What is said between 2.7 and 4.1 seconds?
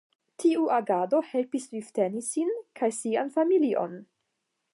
kaj sian familion.